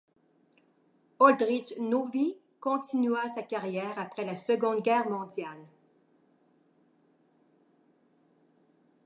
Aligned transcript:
Oldřich 1.25 1.69
Nový 1.89 2.25
continua 2.63 3.29
sa 3.29 3.43
carrière 3.43 3.99
après 3.99 4.25
la 4.25 4.35
Seconde 4.35 4.81
Guerre 4.81 5.07
mondiale. 5.07 5.63